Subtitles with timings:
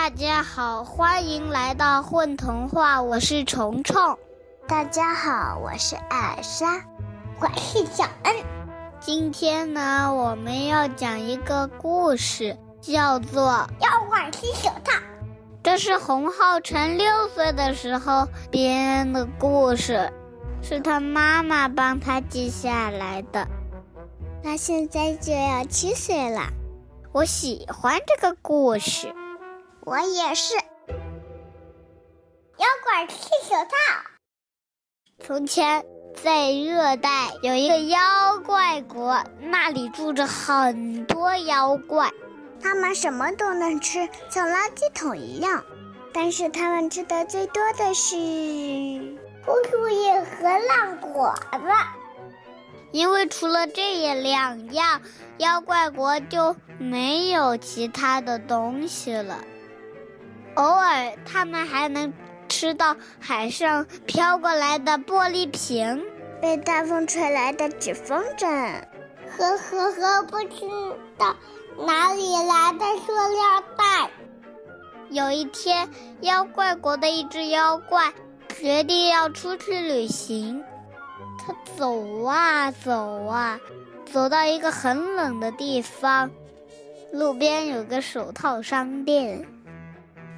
[0.00, 4.18] 大家好，欢迎来到混童话，我是虫虫。
[4.66, 6.82] 大家好，我是艾莎，
[7.38, 8.34] 我是小恩。
[8.98, 13.42] 今天呢，我们要讲一个故事，叫做
[13.82, 14.92] 《妖怪踢手套》。
[15.62, 20.10] 这是洪浩辰六岁的时候编的故事，
[20.62, 23.46] 是他妈妈帮他记下来的。
[24.42, 26.44] 他现在就要七岁了，
[27.12, 29.14] 我喜欢这个故事。
[29.82, 30.54] 我也是。
[32.56, 33.16] 妖怪踢
[33.48, 33.70] 手套。
[35.22, 35.84] 从前，
[36.22, 37.98] 在热带有一个妖
[38.44, 42.10] 怪国，那里住着很多妖怪，
[42.62, 45.64] 他们什么都能吃，像垃圾桶一样。
[46.12, 48.16] 但是他们吃的最多的是
[49.44, 51.58] 枯树叶和烂果子，
[52.90, 55.00] 因为除了这两样，
[55.38, 59.44] 妖怪国就没有其他的东西了。
[60.54, 62.12] 偶尔，他们还能。
[62.52, 66.02] 吃到海上飘过来的玻璃瓶，
[66.42, 68.44] 被大风吹来的纸风筝，
[69.38, 70.68] 呵呵呵，不知
[71.16, 71.36] 道
[71.86, 74.10] 哪里来的塑料袋。
[75.10, 75.88] 有一天，
[76.22, 78.12] 妖怪国的一只妖怪
[78.58, 80.64] 决定要出去旅行。
[81.38, 83.60] 他走啊走啊，
[84.12, 86.32] 走到一个很冷的地方，
[87.12, 89.46] 路边有个手套商店。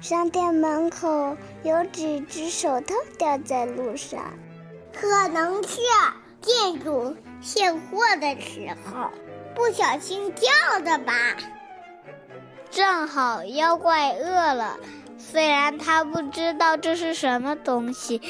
[0.00, 4.18] 商店门口有几只手套掉在路上，
[4.98, 5.78] 可能是
[6.40, 9.10] 店主卸货的时候
[9.54, 11.12] 不小心掉的吧。
[12.70, 14.78] 正好妖怪饿了，
[15.18, 18.22] 虽然他不知道这是什么东西，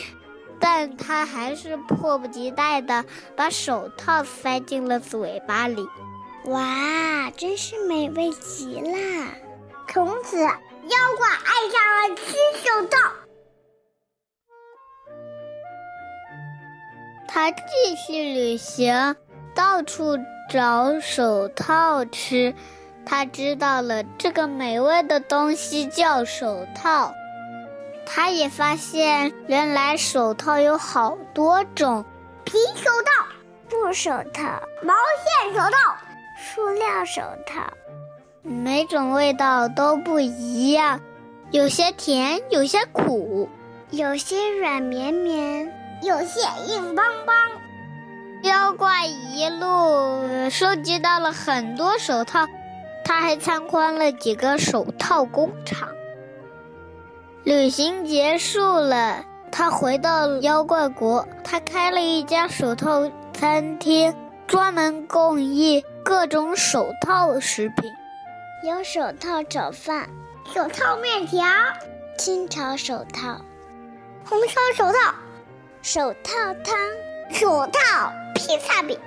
[0.59, 3.05] 但他还是迫不及待的
[3.37, 5.87] 把手套塞进了嘴巴里。
[6.47, 8.99] 哇，真是美味极了！
[9.87, 10.49] 从此。
[10.91, 12.99] 妖怪爱上了吃手套，
[17.29, 19.15] 他继续旅行，
[19.55, 20.19] 到处
[20.51, 22.53] 找手套吃。
[23.07, 27.15] 他知道了这个美味的东西叫手套。
[28.05, 32.05] 他也发现，原来手套有好多种：
[32.45, 33.27] 皮手套、
[33.69, 34.43] 布手套、
[34.83, 34.93] 毛
[35.23, 35.97] 线手套、
[36.37, 37.63] 塑料手套。
[38.43, 40.99] 每种味道都不一样，
[41.51, 43.47] 有些甜，有些苦，
[43.91, 45.71] 有些软绵绵，
[46.03, 47.37] 有些硬邦邦。
[48.43, 52.47] 妖怪一路收集到了很多手套，
[53.05, 55.91] 他还参观了几个手套工厂。
[57.45, 64.15] 旅行结束了，他回到妖怪国，他开了一家手套餐厅，
[64.47, 67.93] 专门供应各种手套食品。
[68.63, 70.11] 有手套炒饭、
[70.53, 71.43] 手套面条、
[72.19, 73.41] 清炒手套、
[74.27, 75.15] 红烧手套、
[75.81, 76.31] 手套
[76.63, 76.77] 汤、
[77.33, 78.99] 手套披萨饼。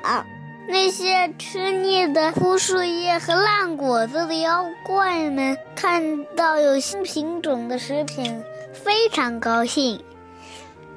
[0.68, 8.44] 那些吃腻的枯树叶和烂果子的妖怪们看到有新品种的食品，
[8.74, 10.04] 非常高兴，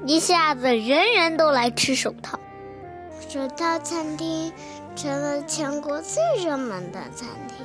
[0.03, 2.39] 一下子人人都来吃手套。
[3.29, 4.51] 手套餐厅
[4.95, 7.63] 成了全国最热门的餐厅。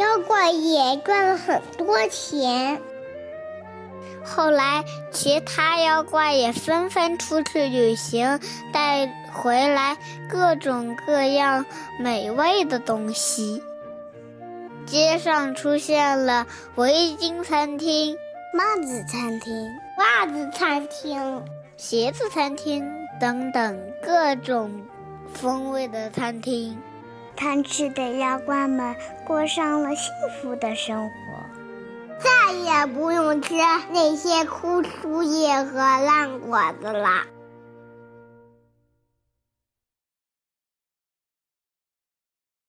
[0.00, 2.80] 妖怪也赚了很多钱。
[4.24, 8.40] 后来，其他妖怪也纷纷出去旅行，
[8.72, 11.66] 带回来各种各样
[11.98, 13.62] 美味的东西。
[14.86, 16.46] 街上出现了
[16.76, 18.16] 围巾餐厅、
[18.54, 19.52] 帽子餐厅、
[19.98, 21.44] 袜子餐厅、
[21.76, 22.90] 鞋子餐厅
[23.20, 24.80] 等等各种
[25.34, 26.78] 风味的餐厅。
[27.40, 28.94] 贪吃的妖怪们
[29.26, 30.12] 过上了幸
[30.42, 31.14] 福的生活，
[32.18, 33.54] 再也不用吃
[33.92, 37.22] 那些枯树叶和烂果子了。